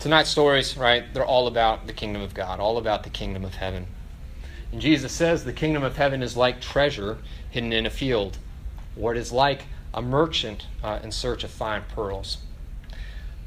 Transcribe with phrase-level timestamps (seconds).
[0.00, 3.56] Tonight's stories, right, they're all about the kingdom of God, all about the kingdom of
[3.56, 3.88] heaven.
[4.70, 7.18] And Jesus says the kingdom of heaven is like treasure
[7.50, 8.38] hidden in a field,
[8.96, 12.38] or it is like a merchant uh, in search of fine pearls.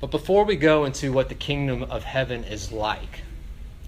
[0.02, 3.22] But before we go into what the kingdom of heaven is like,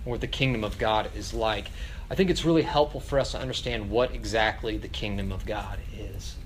[0.05, 1.69] or what the kingdom of God is like,
[2.09, 5.79] I think it's really helpful for us to understand what exactly the kingdom of God
[5.97, 6.37] is.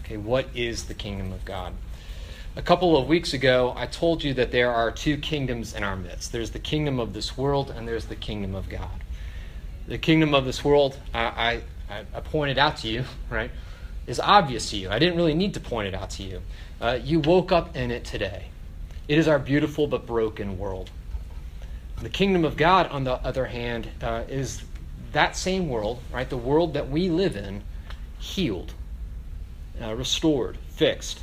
[0.00, 1.72] Okay, what is the kingdom of God?
[2.56, 5.94] A couple of weeks ago, I told you that there are two kingdoms in our
[5.94, 9.04] midst there's the kingdom of this world, and there's the kingdom of God.
[9.86, 13.52] The kingdom of this world, I, I, I pointed out to you, right,
[14.08, 14.90] is obvious to you.
[14.90, 16.42] I didn't really need to point it out to you.
[16.80, 18.46] Uh, you woke up in it today.
[19.06, 20.90] It is our beautiful but broken world.
[22.02, 24.64] The kingdom of God, on the other hand, uh, is
[25.12, 26.28] that same world, right?
[26.28, 27.62] The world that we live in,
[28.18, 28.74] healed,
[29.80, 31.20] uh, restored, fixed.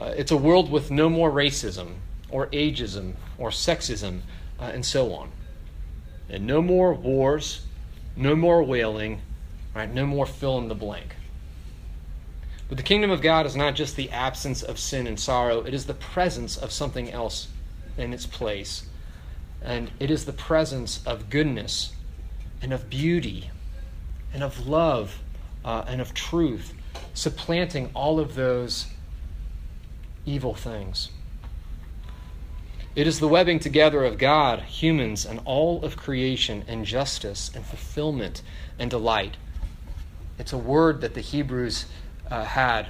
[0.00, 1.96] Uh, it's a world with no more racism
[2.30, 4.20] or ageism or sexism
[4.58, 5.30] uh, and so on.
[6.28, 7.66] And no more wars,
[8.16, 9.20] no more wailing,
[9.74, 9.92] right?
[9.92, 11.16] No more fill in the blank.
[12.68, 15.74] But the kingdom of God is not just the absence of sin and sorrow, it
[15.74, 17.48] is the presence of something else
[17.98, 18.84] in its place.
[19.60, 21.92] And it is the presence of goodness
[22.62, 23.50] and of beauty
[24.32, 25.20] and of love
[25.64, 26.72] uh, and of truth,
[27.12, 28.86] supplanting all of those
[30.24, 31.10] evil things.
[32.96, 37.64] It is the webbing together of God, humans, and all of creation, and justice, and
[37.64, 38.42] fulfillment,
[38.78, 39.36] and delight.
[40.38, 41.86] It's a word that the Hebrews
[42.30, 42.86] uh, had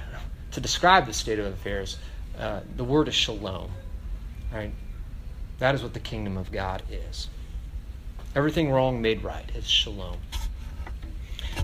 [0.51, 1.97] to describe the state of affairs.
[2.37, 3.69] Uh, the word is shalom.
[4.51, 4.71] Right?
[5.59, 7.29] That is what the kingdom of God is.
[8.35, 9.49] Everything wrong made right.
[9.53, 10.17] It's shalom.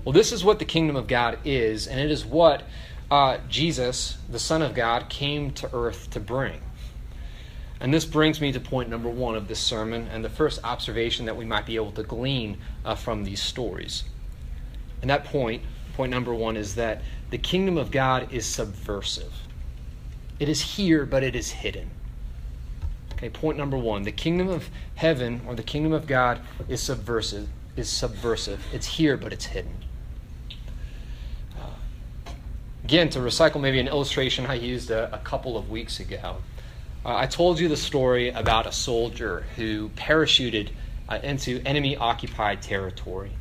[0.04, 2.64] Well, this is what the kingdom of God is, and it is what
[3.10, 6.62] uh, Jesus, the Son of God, came to earth to bring.
[7.80, 11.26] And this brings me to point number one of this sermon, and the first observation
[11.26, 14.04] that we might be able to glean uh, from these stories.
[15.02, 15.62] And that point,
[15.94, 19.34] point number one, is that the kingdom of God is subversive.
[20.40, 21.92] It is here, but it is hidden.
[23.14, 24.04] Okay, point number one.
[24.04, 27.50] The kingdom of heaven or the kingdom of God is subversive.
[27.76, 28.64] Is subversive.
[28.74, 29.76] It's here, but it's hidden.
[31.60, 32.32] Uh,
[32.88, 36.38] again, to recycle maybe an illustration I used a, a couple of weeks ago.
[37.06, 40.70] Uh, I told you the story about a soldier who parachuted
[41.10, 43.34] uh, into enemy occupied territory.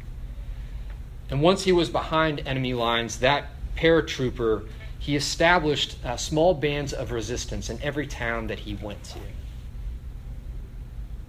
[1.31, 3.47] And once he was behind enemy lines, that
[3.77, 4.67] paratrooper,
[4.99, 9.21] he established uh, small bands of resistance in every town that he went to.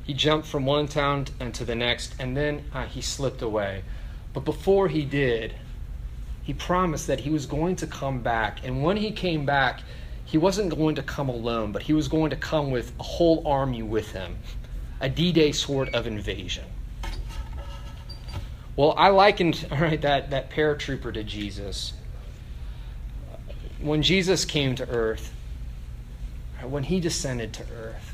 [0.06, 3.84] He jumped from one town to the next, and then uh, he slipped away.
[4.34, 5.54] But before he did,
[6.47, 8.62] he promised that he was going to come back.
[8.63, 9.81] And when he came back,
[10.24, 13.46] he wasn't going to come alone, but he was going to come with a whole
[13.46, 14.38] army with him,
[15.02, 16.63] a D Day sort of invasion.
[18.78, 21.91] Well, I likened all right, that, that paratrooper to Jesus.
[23.81, 25.34] When Jesus came to earth,
[26.63, 28.13] when he descended to earth,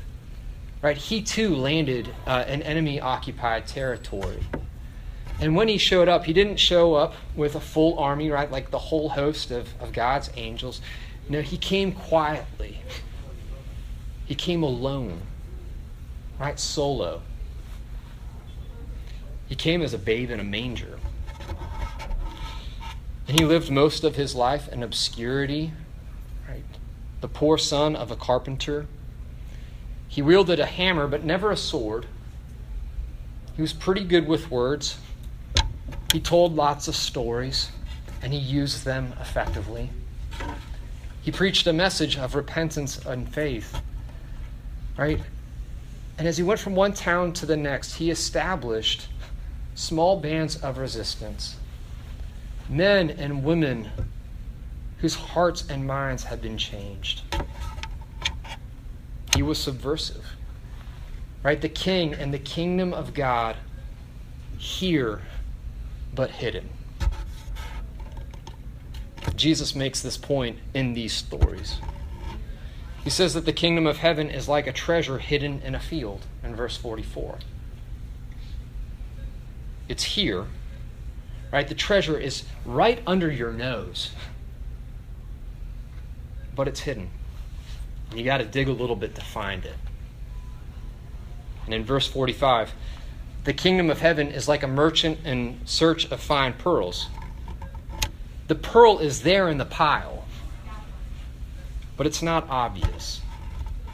[0.82, 4.40] right, he too landed uh, in enemy occupied territory.
[5.44, 8.70] And when he showed up, he didn't show up with a full army, right, like
[8.70, 10.80] the whole host of, of God's angels.
[11.28, 12.78] No, he came quietly.
[14.24, 15.20] He came alone,
[16.40, 17.20] right, solo.
[19.46, 20.98] He came as a babe in a manger.
[23.28, 25.72] And he lived most of his life in obscurity,
[26.48, 26.64] right?
[27.20, 28.86] The poor son of a carpenter.
[30.08, 32.06] He wielded a hammer, but never a sword.
[33.56, 34.96] He was pretty good with words.
[36.14, 37.72] He told lots of stories,
[38.22, 39.90] and he used them effectively.
[41.22, 43.82] He preached a message of repentance and faith,
[44.96, 45.20] right?
[46.16, 49.08] And as he went from one town to the next, he established
[49.74, 51.56] small bands of resistance,
[52.68, 53.90] men and women
[54.98, 57.22] whose hearts and minds had been changed.
[59.34, 60.24] He was subversive.
[61.42, 61.60] Right?
[61.60, 63.56] The king and the kingdom of God
[64.56, 65.20] here,
[66.14, 66.68] but hidden.
[69.36, 71.78] Jesus makes this point in these stories.
[73.02, 76.24] He says that the kingdom of heaven is like a treasure hidden in a field
[76.42, 77.38] in verse 44.
[79.88, 80.46] It's here,
[81.52, 81.68] right?
[81.68, 84.12] The treasure is right under your nose,
[86.54, 87.10] but it's hidden.
[88.14, 89.74] You got to dig a little bit to find it.
[91.66, 92.72] And in verse 45,
[93.44, 97.08] the kingdom of heaven is like a merchant in search of fine pearls.
[98.48, 100.24] The pearl is there in the pile,
[101.96, 103.20] but it's not obvious.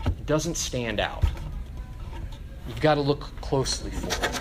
[0.06, 1.24] It doesn't stand out.
[2.68, 4.40] You've got to look closely for it.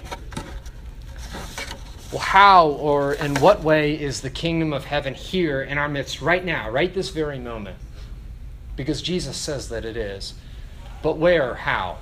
[2.12, 6.22] Well, how or in what way is the kingdom of heaven here in our midst
[6.22, 7.78] right now, right this very moment?
[8.76, 10.34] Because Jesus says that it is.
[11.02, 11.56] But where?
[11.56, 11.98] How?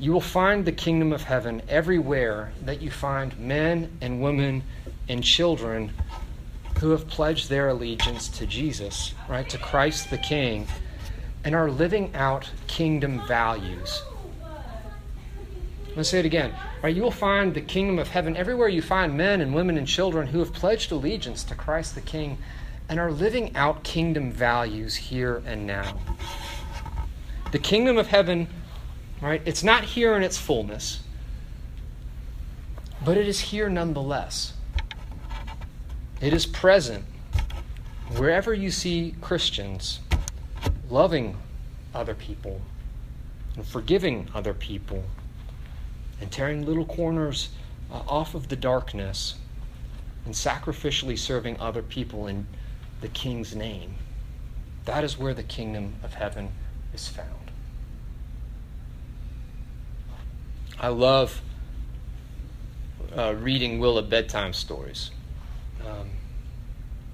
[0.00, 4.62] You will find the kingdom of heaven everywhere that you find men and women
[5.10, 5.92] and children
[6.80, 10.66] who have pledged their allegiance to Jesus, right, to Christ the King,
[11.44, 14.02] and are living out kingdom values.
[15.94, 16.54] Let's say it again.
[16.82, 19.86] Right, you will find the kingdom of heaven everywhere you find men and women and
[19.86, 22.38] children who have pledged allegiance to Christ the King
[22.88, 25.98] and are living out kingdom values here and now.
[27.52, 28.48] The kingdom of heaven,
[29.28, 31.00] right, it's not here in its fullness,
[33.04, 34.54] but it is here nonetheless.
[36.20, 37.04] It is present
[38.16, 40.00] wherever you see Christians
[40.88, 41.36] loving
[41.94, 42.60] other people
[43.56, 45.04] and forgiving other people
[46.20, 47.50] and tearing little corners
[47.90, 49.36] uh, off of the darkness
[50.24, 52.46] and sacrificially serving other people in
[53.00, 53.94] the king's name.
[54.84, 56.50] That is where the kingdom of heaven
[56.92, 57.49] is found.
[60.80, 61.42] I love
[63.14, 65.10] uh, reading Willa bedtime stories.
[65.86, 66.08] Um,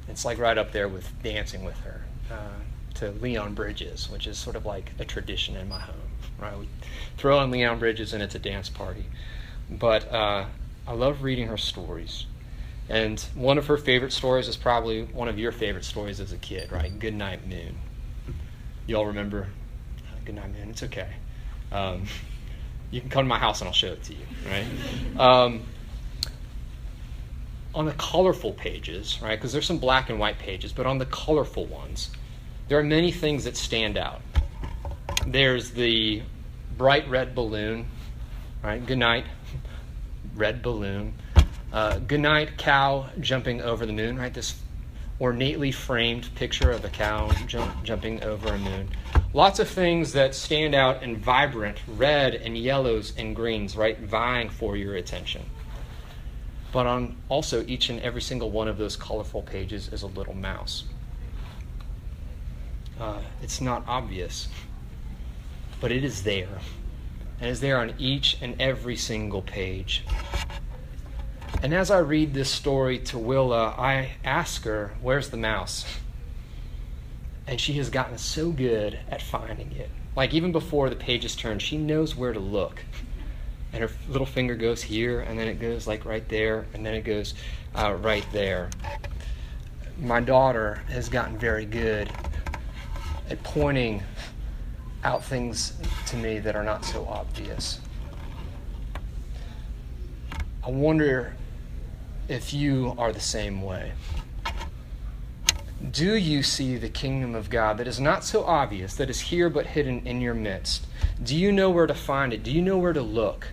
[0.09, 2.61] it's like right up there with dancing with her uh,
[2.95, 5.97] to Leon Bridges, which is sort of like a tradition in my home.
[6.39, 6.69] Right, we
[7.17, 9.07] throw on Leon Bridges and it's a dance party.
[9.69, 10.47] But uh,
[10.87, 12.27] I love reading her stories.
[12.89, 16.37] And one of her favorite stories is probably one of your favorite stories as a
[16.37, 16.97] kid, right?
[16.97, 17.75] Good Night Moon.
[18.87, 19.49] You all remember
[20.25, 20.71] Good Night Moon?
[20.71, 21.15] It's okay.
[21.73, 22.05] Um,
[22.91, 24.67] you can come to my house and I'll show it to you, right?
[25.19, 25.63] Um,
[27.75, 29.37] on the colorful pages, right?
[29.37, 32.11] Because there's some black and white pages, but on the colorful ones,
[32.69, 34.23] there are many things that stand out.
[35.27, 36.23] There's the
[36.79, 37.87] bright red balloon,
[38.63, 38.85] right?
[38.85, 39.25] Good night,
[40.35, 41.15] red balloon.
[41.73, 44.33] Uh, good night, cow jumping over the moon, right?
[44.33, 44.59] This
[45.19, 48.89] ornately framed picture of a cow jump, jumping over a moon.
[49.37, 53.99] Lots of things that stand out in vibrant red and yellows and greens, right?
[54.01, 55.43] Vying for your attention.
[56.73, 60.35] But on also each and every single one of those colorful pages is a little
[60.35, 60.85] mouse.
[62.99, 64.49] Uh, it's not obvious
[65.81, 66.59] but it is there.
[67.41, 70.05] And is there on each and every single page.
[71.63, 75.85] And as I read this story to Willa, I ask her, Where's the mouse?
[77.47, 79.91] And she has gotten so good at finding it.
[80.17, 82.83] Like even before the pages turn, she knows where to look.
[83.73, 86.95] And her little finger goes here, and then it goes like right there, and then
[86.95, 87.35] it goes
[87.75, 88.71] uh, right there.
[90.01, 92.11] My daughter has gotten very good
[93.29, 94.03] at pointing
[95.05, 95.75] out things
[96.07, 97.81] to me that are not so obvious.
[100.65, 101.35] I wonder
[102.29, 103.93] if you are the same way.
[105.91, 109.51] Do you see the kingdom of God that is not so obvious, that is here
[109.51, 110.87] but hidden in your midst?
[111.23, 112.43] Do you know where to find it?
[112.43, 113.49] Do you know where to look?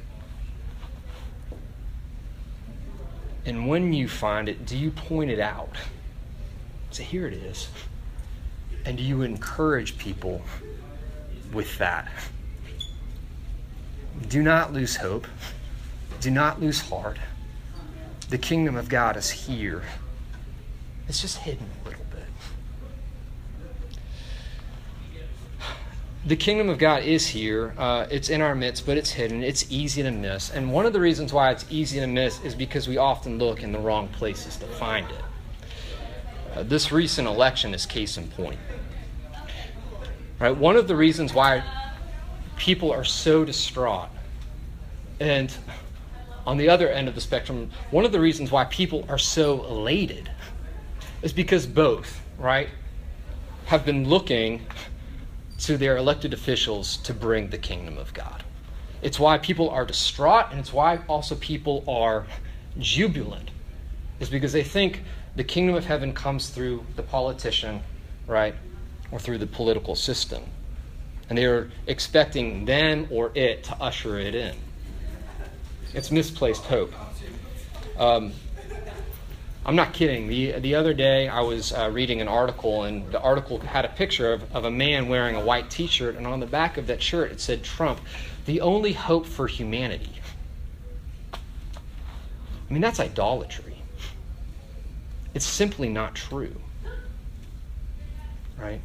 [3.46, 5.75] And when you find it, do you point it out?
[6.92, 7.68] Say, here it is.
[8.86, 10.42] And do you encourage people
[11.54, 12.10] with that.
[14.28, 15.28] Do not lose hope.
[16.19, 17.18] Do not lose heart.
[18.30, 19.83] The kingdom of God is here.
[21.07, 22.24] It's just hidden a little bit.
[26.25, 27.73] The kingdom of God is here.
[27.77, 29.44] Uh, it's in our midst, but it's hidden.
[29.44, 30.51] It's easy to miss.
[30.51, 33.61] And one of the reasons why it's easy to miss is because we often look
[33.61, 35.21] in the wrong places to find it.
[36.56, 38.59] Uh, this recent election is case in point.
[40.39, 40.56] Right?
[40.56, 41.61] One of the reasons why
[42.56, 44.07] people are so distraught,
[45.19, 45.53] and
[46.47, 49.65] on the other end of the spectrum, one of the reasons why people are so
[49.65, 50.31] elated
[51.21, 52.69] is because both, right,
[53.65, 54.61] have been looking
[55.64, 58.44] to their elected officials to bring the kingdom of God.
[59.02, 62.26] It's why people are distraught, and it's why also people are
[62.80, 63.50] jubilant,
[64.20, 65.04] is because they think
[65.36, 67.82] the kingdom of heaven comes through the politician,
[68.28, 68.56] right,
[69.12, 70.44] or through the political system.
[71.30, 74.56] And they are expecting them or it to usher it in.
[75.94, 76.94] It's misplaced hope.
[77.98, 78.34] Um,
[79.66, 80.28] I'm not kidding.
[80.28, 83.90] The, the other day, I was uh, reading an article, and the article had a
[83.90, 86.88] picture of, of a man wearing a white t shirt, and on the back of
[86.88, 88.02] that shirt, it said Trump,
[88.46, 90.20] the only hope for humanity.
[91.34, 91.38] I
[92.74, 93.82] mean, that's idolatry.
[95.34, 96.56] It's simply not true.
[98.58, 98.82] Right?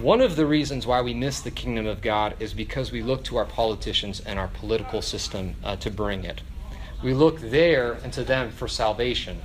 [0.00, 3.24] One of the reasons why we miss the kingdom of God is because we look
[3.24, 6.42] to our politicians and our political system uh, to bring it.
[7.02, 9.40] We look there and to them for salvation.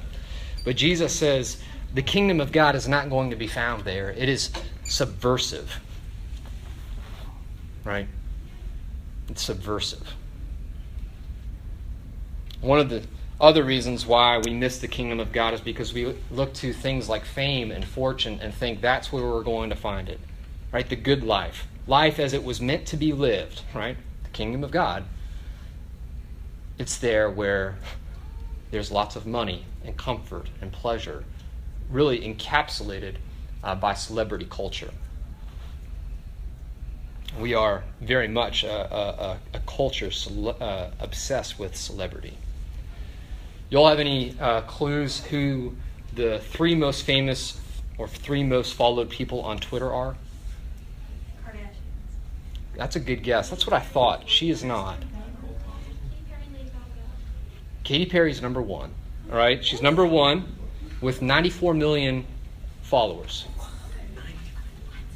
[0.63, 1.61] But Jesus says
[1.93, 4.51] the kingdom of God is not going to be found there, it is
[4.85, 5.79] subversive.
[7.83, 8.07] Right?
[9.29, 10.15] It's subversive.
[12.61, 13.03] One of the
[13.39, 17.07] other reasons why we miss the kingdom of God is because we look to things
[17.07, 20.19] like fame and fortune and think that's where we're going to find it.
[20.71, 20.87] Right?
[20.87, 21.67] The good life.
[21.87, 23.97] Life as it was meant to be lived, right?
[24.23, 25.05] The kingdom of God.
[26.79, 27.75] It's there where
[28.71, 31.25] there's lots of money and comfort and pleasure,
[31.89, 33.15] really encapsulated
[33.63, 34.91] uh, by celebrity culture.
[37.37, 42.37] We are very much a, a, a culture cele- uh, obsessed with celebrity.
[43.69, 45.75] Y'all have any uh, clues who
[46.15, 47.59] the three most famous
[47.97, 50.15] or three most followed people on Twitter are?
[51.45, 51.75] Kardashians.
[52.77, 53.49] That's a good guess.
[53.49, 54.29] That's what I thought.
[54.29, 54.97] She is not.
[57.89, 58.93] Katy Perry's number one.
[59.31, 60.45] All right, she's number one
[61.01, 62.23] with 94 million
[62.83, 63.47] followers.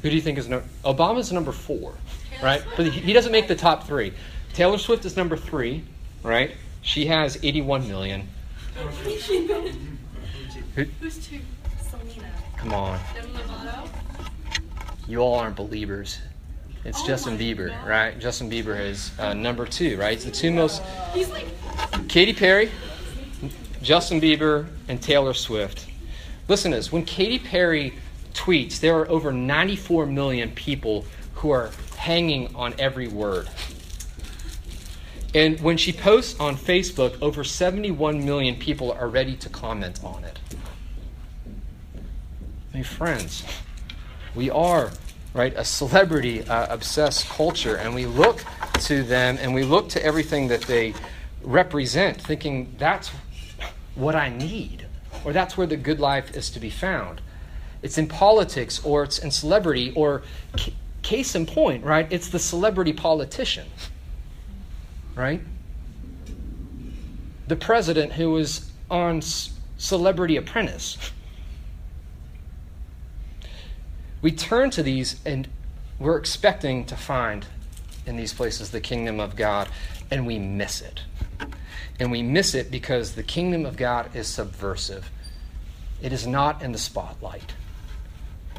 [0.02, 0.66] Who do you think is number?
[0.84, 1.94] Obama's number four,
[2.42, 2.64] right?
[2.76, 4.12] But he doesn't make the top three.
[4.54, 5.84] Taylor Swift is number three,
[6.24, 6.50] right?
[6.82, 8.26] She has 81 million.
[8.74, 9.10] Who,
[11.00, 11.38] Who's two?
[11.80, 12.28] Selena.
[12.56, 12.98] come on,
[15.06, 16.18] you all aren't believers.
[16.84, 17.86] It's Oh Justin Bieber, God.
[17.88, 18.18] right?
[18.18, 20.12] Justin Bieber is uh, number two, right?
[20.12, 21.46] It's the two most He's like.
[22.08, 22.70] Katy Perry,
[23.82, 25.86] Justin Bieber, and Taylor Swift.
[26.48, 26.92] Listen to this.
[26.92, 27.94] When Katy Perry
[28.34, 33.48] tweets, there are over 94 million people who are hanging on every word.
[35.34, 40.22] And when she posts on Facebook, over 71 million people are ready to comment on
[40.24, 40.38] it.
[42.72, 43.44] My friends,
[44.34, 44.90] we are
[45.34, 48.44] right a celebrity uh, obsessed culture, and we look
[48.80, 50.94] to them and we look to everything that they
[51.42, 53.10] represent, thinking that's
[53.94, 54.86] what I need,
[55.24, 57.20] or that's where the good life is to be found.
[57.82, 60.22] It's in politics, or it's in celebrity, or
[60.56, 62.10] c- case in point, right?
[62.10, 63.66] It's the celebrity politician,
[65.14, 65.42] right?
[67.46, 69.20] The president who was on
[69.76, 70.96] Celebrity Apprentice.
[74.24, 75.46] We turn to these and
[75.98, 77.44] we're expecting to find
[78.06, 79.68] in these places the kingdom of God,
[80.10, 81.02] and we miss it.
[82.00, 85.10] And we miss it because the kingdom of God is subversive.
[86.00, 87.52] It is not in the spotlight,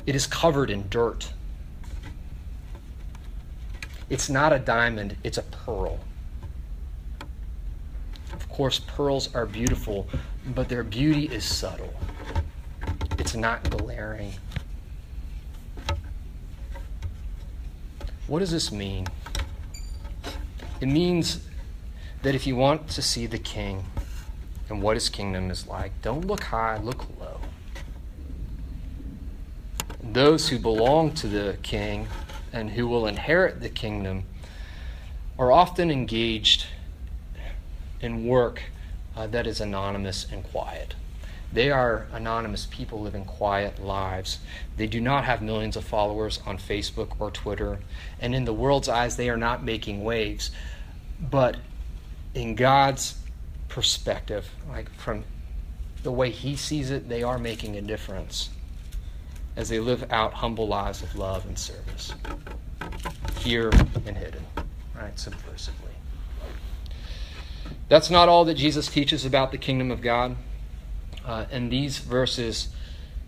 [0.05, 1.33] it is covered in dirt.
[4.07, 5.99] It's not a diamond, it's a pearl.
[8.33, 10.07] Of course, pearls are beautiful,
[10.53, 11.95] but their beauty is subtle.
[13.17, 14.35] It's not glaring.
[18.27, 19.07] What does this mean?
[20.81, 21.45] It means
[22.23, 23.85] that if you want to see the king
[24.67, 27.39] and what his kingdom is like, don't look high, look low.
[30.01, 32.07] Those who belong to the king
[32.51, 34.23] and who will inherit the kingdom
[35.37, 36.65] are often engaged
[38.01, 38.63] in work
[39.15, 40.95] uh, that is anonymous and quiet.
[41.53, 44.39] They are anonymous people living quiet lives.
[44.77, 47.79] They do not have millions of followers on Facebook or Twitter.
[48.19, 50.51] And in the world's eyes, they are not making waves.
[51.19, 51.57] But
[52.33, 53.17] in God's
[53.69, 55.23] perspective, like from
[56.03, 58.49] the way He sees it, they are making a difference
[59.55, 62.13] as they live out humble lives of love and service,
[63.39, 63.69] here
[64.05, 64.45] and hidden,
[64.95, 65.15] right?
[65.15, 65.71] Subversively.
[67.87, 70.35] That's not all that Jesus teaches about the kingdom of God.
[71.25, 72.69] Uh, in these verses,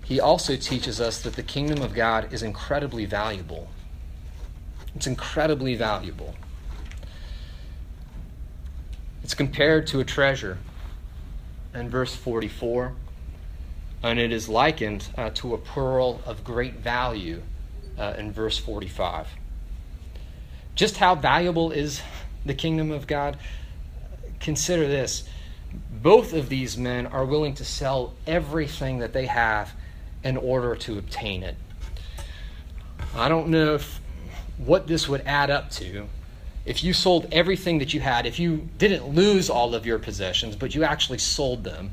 [0.05, 3.69] he also teaches us that the kingdom of God is incredibly valuable.
[4.95, 6.35] It's incredibly valuable.
[9.23, 10.59] It's compared to a treasure
[11.73, 12.93] in verse 44,
[14.03, 17.41] and it is likened uh, to a pearl of great value
[17.97, 19.27] uh, in verse 45.
[20.75, 22.01] Just how valuable is
[22.45, 23.37] the kingdom of God?
[24.39, 25.27] Consider this
[26.01, 29.73] both of these men are willing to sell everything that they have
[30.23, 31.55] in order to obtain it.
[33.15, 33.99] I don't know if,
[34.57, 36.07] what this would add up to
[36.67, 40.53] if you sold everything that you had, if you didn't lose all of your possessions,
[40.53, 41.91] but you actually sold them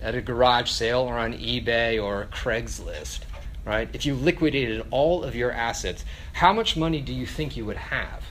[0.00, 3.20] at a garage sale or on eBay or Craigslist,
[3.66, 3.90] right?
[3.92, 7.76] If you liquidated all of your assets, how much money do you think you would
[7.76, 8.24] have?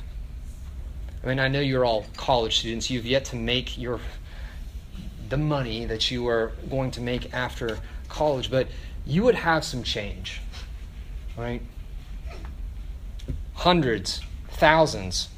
[1.25, 2.91] I mean, I know you're all college students.
[2.91, 4.00] You've yet to make your
[5.27, 8.67] the money that you are going to make after college, but
[9.08, 10.39] you would have some change.
[11.36, 11.63] right?
[13.55, 15.29] Hundreds, thousands,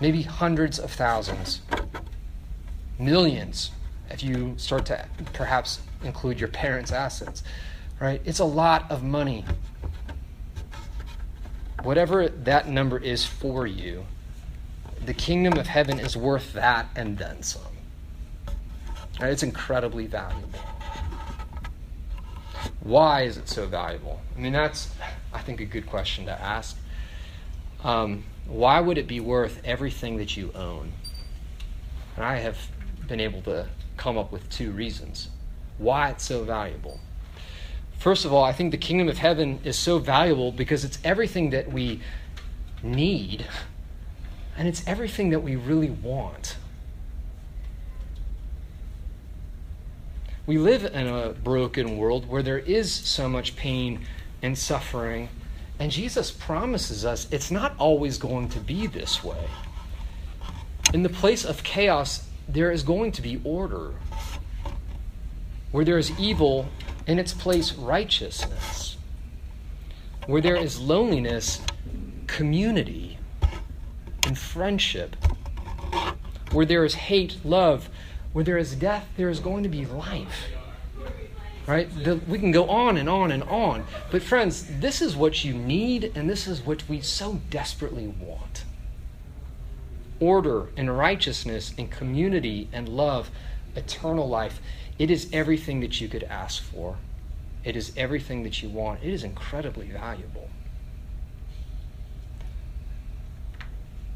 [0.00, 1.60] maybe hundreds of thousands,
[2.96, 3.72] millions,
[4.10, 7.42] if you start to perhaps include your parents' assets,
[7.98, 8.20] right?
[8.24, 9.44] It's a lot of money.
[11.82, 14.06] Whatever that number is for you,
[15.04, 17.62] the kingdom of heaven is worth that and then some.
[19.20, 19.30] Right?
[19.30, 20.60] It's incredibly valuable.
[22.80, 24.20] Why is it so valuable?
[24.36, 24.88] I mean, that's,
[25.32, 26.76] I think, a good question to ask.
[27.84, 30.92] Um, why would it be worth everything that you own?
[32.16, 32.58] And I have
[33.06, 35.28] been able to come up with two reasons
[35.78, 37.00] why it's so valuable.
[37.98, 41.50] First of all, I think the kingdom of heaven is so valuable because it's everything
[41.50, 42.00] that we
[42.82, 43.46] need
[44.60, 46.58] and it's everything that we really want.
[50.44, 54.04] We live in a broken world where there is so much pain
[54.42, 55.30] and suffering,
[55.78, 59.48] and Jesus promises us it's not always going to be this way.
[60.92, 63.94] In the place of chaos, there is going to be order.
[65.72, 66.68] Where there is evil,
[67.06, 68.98] in its place, righteousness.
[70.26, 71.62] Where there is loneliness,
[72.26, 73.19] community
[74.26, 75.16] and friendship.
[76.52, 77.88] Where there is hate, love.
[78.32, 80.46] Where there is death, there is going to be life.
[81.66, 81.88] Right?
[82.04, 83.84] The, we can go on and on and on.
[84.10, 88.64] But, friends, this is what you need, and this is what we so desperately want
[90.20, 93.30] order and righteousness and community and love,
[93.74, 94.60] eternal life.
[94.98, 96.98] It is everything that you could ask for.
[97.64, 99.02] It is everything that you want.
[99.02, 100.49] It is incredibly valuable.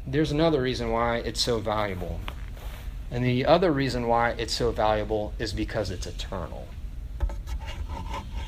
[0.07, 2.19] There's another reason why it's so valuable.
[3.09, 6.67] And the other reason why it's so valuable is because it's eternal.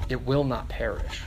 [0.09, 1.21] It will not perish.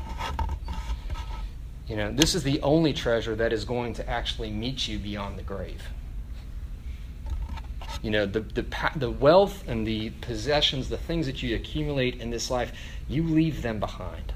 [1.88, 5.37] You know, this is the only treasure that is going to actually meet you beyond
[5.37, 5.82] the grave.
[8.02, 8.64] You know, the, the,
[8.95, 12.73] the wealth and the possessions, the things that you accumulate in this life,
[13.08, 14.32] you leave them behind.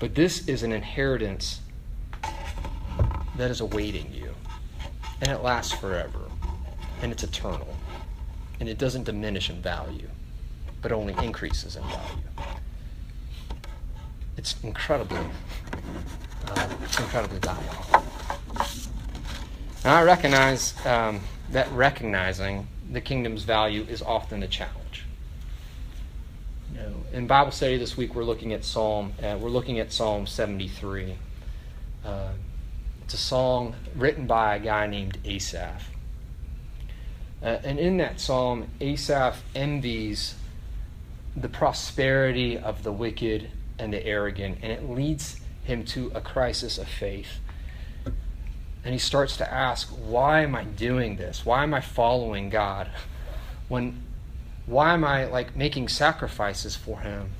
[0.00, 1.60] But this is an inheritance
[3.36, 4.29] that is awaiting you.
[5.20, 6.20] And it lasts forever.
[7.02, 7.76] And it's eternal.
[8.58, 10.08] And it doesn't diminish in value,
[10.82, 12.22] but only increases in value.
[14.36, 15.18] It's incredibly,
[16.46, 18.04] uh, it's incredibly valuable.
[19.84, 21.20] And I recognize um,
[21.52, 25.04] that recognizing the kingdom's value is often a challenge.
[26.72, 29.14] You know, in Bible study this week, we're looking at Psalm.
[29.22, 31.16] Uh, we're looking at Psalm 73.
[32.04, 32.28] Uh,
[33.10, 35.82] it's a song written by a guy named Asaph.
[37.42, 40.36] Uh, and in that psalm, Asaph envies
[41.34, 46.78] the prosperity of the wicked and the arrogant, and it leads him to a crisis
[46.78, 47.40] of faith.
[48.84, 51.44] And he starts to ask, why am I doing this?
[51.44, 52.88] Why am I following God?
[53.66, 54.04] When
[54.66, 57.32] why am I like making sacrifices for him?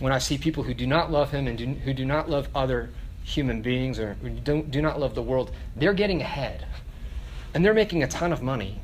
[0.00, 2.48] When I see people who do not love him and do, who do not love
[2.52, 2.90] other
[3.24, 6.66] human beings or don't, do not love the world, they're getting ahead.
[7.54, 8.80] And they're making a ton of money.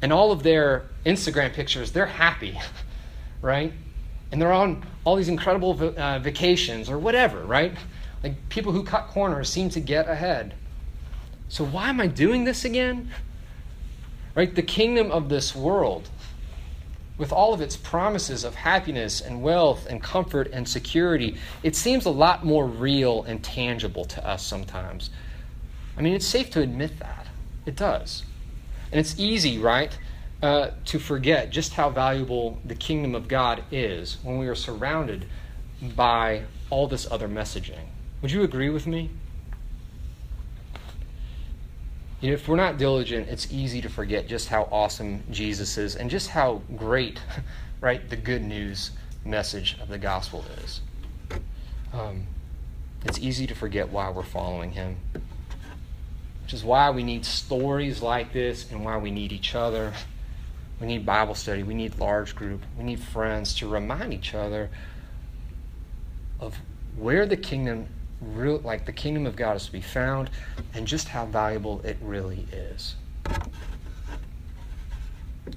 [0.00, 2.58] And all of their Instagram pictures, they're happy,
[3.42, 3.72] right?
[4.30, 7.72] And they're on all these incredible uh, vacations or whatever, right?
[8.22, 10.54] Like people who cut corners seem to get ahead.
[11.48, 13.10] So why am I doing this again?
[14.34, 14.54] Right?
[14.54, 16.08] The kingdom of this world,
[17.18, 22.06] with all of its promises of happiness and wealth and comfort and security, it seems
[22.06, 25.10] a lot more real and tangible to us sometimes.
[25.96, 27.26] I mean, it's safe to admit that.
[27.66, 28.22] It does.
[28.92, 29.96] And it's easy, right,
[30.42, 35.26] uh, to forget just how valuable the kingdom of God is when we are surrounded
[35.96, 37.86] by all this other messaging.
[38.22, 39.10] Would you agree with me?
[42.20, 45.94] You know, if we're not diligent, it's easy to forget just how awesome Jesus is
[45.94, 47.20] and just how great,
[47.80, 48.90] right, the good news
[49.24, 50.80] message of the gospel is.
[51.92, 52.26] Um,
[53.04, 54.96] it's easy to forget why we're following him,
[56.42, 59.92] which is why we need stories like this and why we need each other.
[60.80, 61.62] We need Bible study.
[61.62, 62.62] We need large group.
[62.76, 64.70] We need friends to remind each other
[66.40, 66.56] of
[66.96, 67.86] where the kingdom
[68.20, 70.30] real, like the kingdom of God is to be found
[70.74, 72.96] and just how valuable it really is.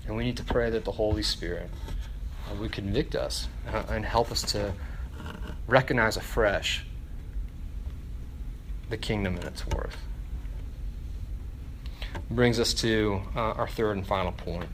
[0.07, 1.69] And we need to pray that the Holy Spirit
[2.49, 4.73] uh, would convict us uh, and help us to
[5.67, 6.85] recognize afresh
[8.89, 9.97] the kingdom and its worth.
[12.29, 14.69] Brings us to uh, our third and final point.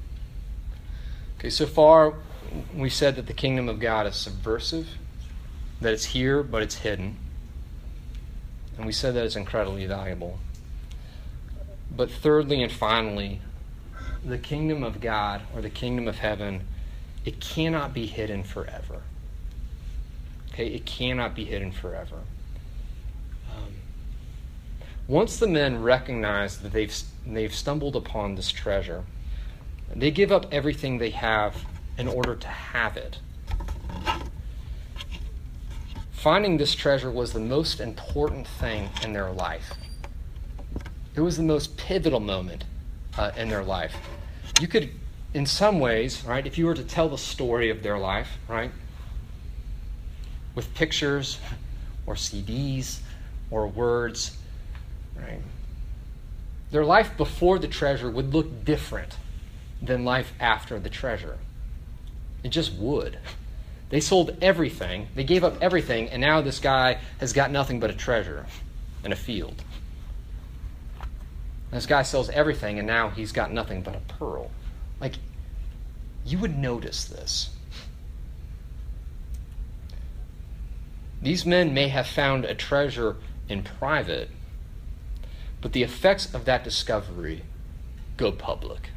[1.38, 2.15] Okay, so far
[2.73, 4.88] we said that the kingdom of God is subversive
[5.82, 7.17] that it's here, but it's hidden.
[8.78, 10.40] And we said that it's incredibly valuable.
[11.96, 13.42] But thirdly and finally,
[14.24, 16.68] the kingdom of God or the kingdom of heaven,
[17.26, 19.02] it cannot be hidden forever.
[20.54, 22.18] Okay, it cannot be hidden forever.
[23.56, 23.74] Um,
[25.08, 29.04] once the men recognize that they've, they've stumbled upon this treasure,
[29.96, 31.66] they give up everything they have
[31.98, 33.20] in order to have it.
[36.18, 39.76] Finding this treasure was the most important thing in their life.
[41.14, 42.64] It was the most pivotal moment
[43.20, 43.96] uh, in their life.
[44.60, 44.90] You could,
[45.36, 48.72] in some ways, right, if you were to tell the story of their life, right,
[50.56, 51.38] with pictures
[52.08, 52.98] or CDs
[53.52, 54.38] or words,
[55.16, 55.42] right,
[56.72, 59.18] their life before the treasure would look different
[59.84, 61.38] than life after the treasure.
[62.44, 63.20] It just would.
[63.89, 67.89] They sold everything, they gave up everything, and now this guy has got nothing but
[67.89, 68.45] a treasure
[69.04, 69.63] and a field.
[71.71, 74.52] This guy sells everything, and now he's got nothing but a pearl.
[75.00, 75.13] Like,
[76.26, 77.52] you would notice this.
[81.21, 83.15] These men may have found a treasure
[83.47, 84.30] in private,
[85.62, 87.43] but the effects of that discovery
[88.17, 88.89] go public.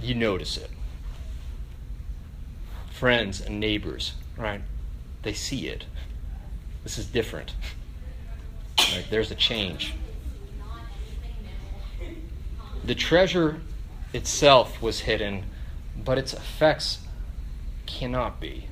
[0.00, 0.70] You notice it
[2.98, 4.60] friends and neighbors, right?
[5.22, 5.84] They see it.
[6.82, 7.54] This is different.
[8.78, 9.06] Right?
[9.08, 9.94] There's a change.
[12.84, 13.60] The treasure
[14.12, 15.44] itself was hidden,
[16.04, 16.98] but its effects
[17.86, 18.66] cannot be.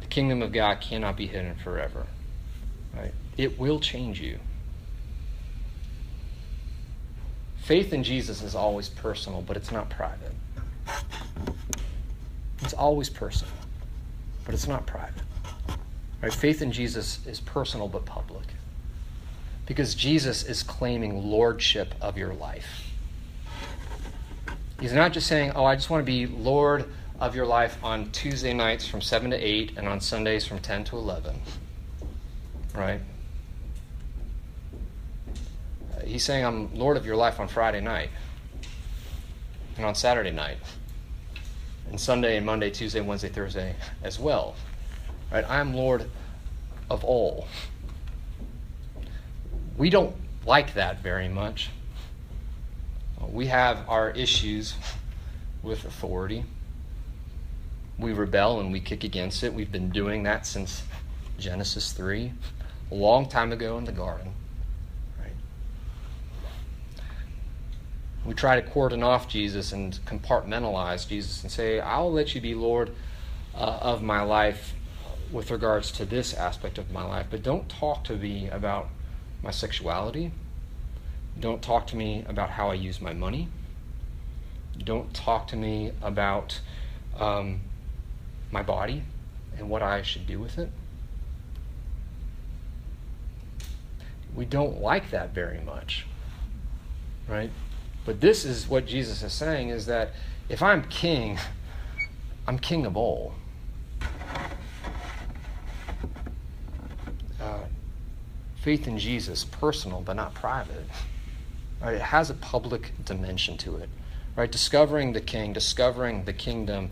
[0.00, 2.06] The kingdom of God cannot be hidden forever.
[2.96, 3.14] Right?
[3.36, 4.38] It will change you.
[7.58, 10.32] Faith in Jesus is always personal, but it's not private.
[12.82, 13.54] Always personal,
[14.44, 15.22] but it's not private.
[16.20, 16.34] Right?
[16.34, 18.42] Faith in Jesus is personal but public.
[19.66, 22.90] Because Jesus is claiming lordship of your life.
[24.80, 26.86] He's not just saying, oh, I just want to be Lord
[27.20, 30.82] of your life on Tuesday nights from 7 to 8 and on Sundays from 10
[30.86, 31.36] to 11.
[32.74, 33.00] Right?
[36.04, 38.10] He's saying, I'm Lord of your life on Friday night
[39.76, 40.56] and on Saturday night
[41.88, 44.54] and Sunday and Monday, Tuesday, Wednesday, Thursday as well.
[45.30, 45.48] Right?
[45.48, 46.08] I am Lord
[46.90, 47.46] of all.
[49.76, 50.14] We don't
[50.44, 51.70] like that very much.
[53.30, 54.74] We have our issues
[55.62, 56.44] with authority.
[57.98, 59.54] We rebel and we kick against it.
[59.54, 60.82] We've been doing that since
[61.38, 62.32] Genesis 3,
[62.90, 64.32] a long time ago in the garden.
[68.24, 72.54] We try to cordon off Jesus and compartmentalize Jesus and say, I'll let you be
[72.54, 72.92] Lord
[73.54, 74.74] uh, of my life
[75.32, 78.88] with regards to this aspect of my life, but don't talk to me about
[79.42, 80.30] my sexuality.
[81.40, 83.48] Don't talk to me about how I use my money.
[84.78, 86.60] Don't talk to me about
[87.18, 87.60] um,
[88.50, 89.02] my body
[89.58, 90.70] and what I should do with it.
[94.34, 96.06] We don't like that very much,
[97.28, 97.50] right?
[98.04, 100.10] But this is what Jesus is saying is that
[100.48, 101.38] if I'm king,
[102.46, 103.34] I'm king of all.
[107.40, 107.58] Uh,
[108.60, 110.84] faith in Jesus, personal but not private.
[111.80, 111.94] Right?
[111.94, 113.88] It has a public dimension to it.
[114.36, 114.50] Right?
[114.50, 116.90] Discovering the king, discovering the kingdom,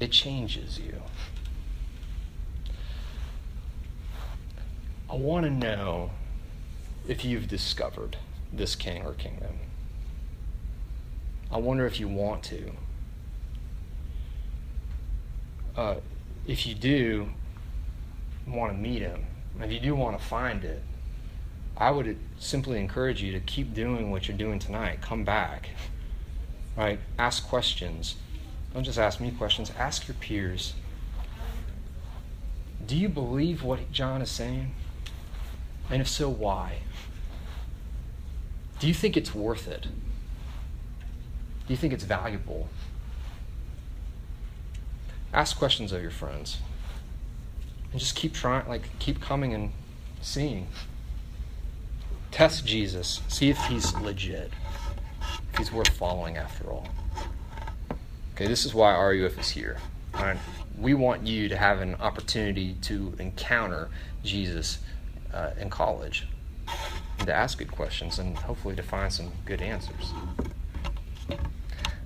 [0.00, 1.02] it changes you.
[5.08, 6.10] I want to know
[7.06, 8.16] if you've discovered
[8.52, 9.58] this king or kingdom.
[11.52, 12.72] I wonder if you want to.
[15.76, 15.94] Uh,
[16.46, 17.28] if you do
[18.46, 19.26] want to meet him,
[19.60, 20.82] if you do want to find it,
[21.76, 25.02] I would simply encourage you to keep doing what you're doing tonight.
[25.02, 25.70] Come back,
[26.76, 26.98] right?
[27.18, 28.16] Ask questions.
[28.72, 30.74] Don't just ask me questions, ask your peers.
[32.86, 34.74] Do you believe what John is saying?
[35.90, 36.78] And if so, why?
[38.78, 39.86] Do you think it's worth it?
[41.66, 42.68] Do you think it's valuable?
[45.32, 46.58] Ask questions of your friends.
[47.90, 49.72] And just keep trying, like, keep coming and
[50.20, 50.66] seeing.
[52.30, 53.20] Test Jesus.
[53.28, 54.50] See if he's legit,
[55.52, 56.88] if he's worth following after all.
[58.34, 59.78] Okay, this is why RUF is here.
[60.14, 60.38] All right?
[60.78, 63.88] We want you to have an opportunity to encounter
[64.24, 64.78] Jesus
[65.32, 66.26] uh, in college
[67.18, 70.12] and to ask good questions and hopefully to find some good answers.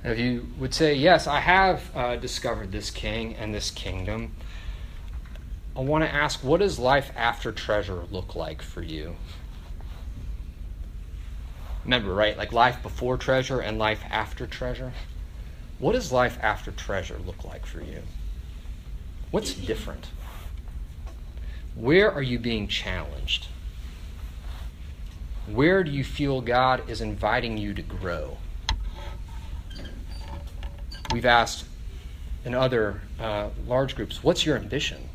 [0.06, 4.36] If you would say, Yes, I have uh, discovered this king and this kingdom,
[5.76, 9.16] I want to ask, what does life after treasure look like for you?
[11.84, 12.38] Remember, right?
[12.38, 14.92] Like life before treasure and life after treasure.
[15.80, 18.02] What does life after treasure look like for you?
[19.32, 20.06] What's different?
[21.74, 23.48] Where are you being challenged?
[25.46, 28.38] Where do you feel God is inviting you to grow?
[31.16, 31.64] We've asked
[32.44, 35.08] in other uh, large groups, what's your ambition?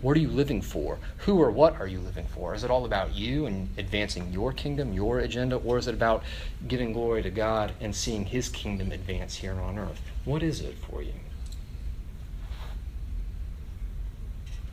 [0.00, 0.98] What are you living for?
[1.18, 2.56] Who or what are you living for?
[2.56, 6.24] Is it all about you and advancing your kingdom, your agenda, or is it about
[6.66, 10.02] giving glory to God and seeing His kingdom advance here on earth?
[10.24, 11.14] What is it for you?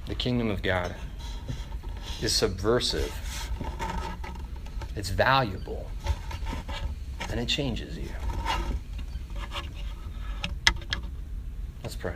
[0.08, 0.95] The kingdom of God
[2.23, 3.51] is subversive,
[4.95, 5.91] it's valuable,
[7.30, 8.10] and it changes you.
[11.88, 12.15] Let's pray.